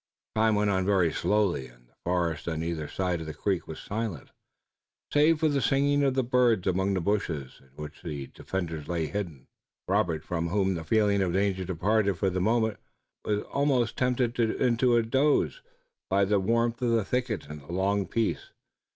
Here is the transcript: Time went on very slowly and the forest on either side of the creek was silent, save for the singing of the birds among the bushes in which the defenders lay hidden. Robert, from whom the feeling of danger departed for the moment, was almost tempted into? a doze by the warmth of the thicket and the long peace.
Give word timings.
Time 0.33 0.55
went 0.55 0.71
on 0.71 0.83
very 0.83 1.13
slowly 1.13 1.67
and 1.67 1.87
the 1.87 1.93
forest 2.03 2.47
on 2.47 2.63
either 2.63 2.87
side 2.87 3.21
of 3.21 3.27
the 3.27 3.35
creek 3.35 3.67
was 3.67 3.79
silent, 3.79 4.31
save 5.13 5.39
for 5.39 5.47
the 5.47 5.61
singing 5.61 6.01
of 6.03 6.15
the 6.15 6.23
birds 6.23 6.65
among 6.65 6.95
the 6.95 6.99
bushes 6.99 7.61
in 7.61 7.69
which 7.83 8.01
the 8.01 8.25
defenders 8.25 8.87
lay 8.87 9.05
hidden. 9.05 9.45
Robert, 9.87 10.23
from 10.23 10.47
whom 10.49 10.73
the 10.73 10.83
feeling 10.83 11.21
of 11.21 11.33
danger 11.33 11.63
departed 11.65 12.17
for 12.17 12.31
the 12.31 12.41
moment, 12.41 12.77
was 13.23 13.43
almost 13.53 13.95
tempted 13.95 14.39
into? 14.39 14.97
a 14.97 15.03
doze 15.03 15.61
by 16.09 16.25
the 16.25 16.39
warmth 16.39 16.81
of 16.81 16.89
the 16.89 17.05
thicket 17.05 17.45
and 17.47 17.61
the 17.61 17.71
long 17.71 18.07
peace. 18.07 18.49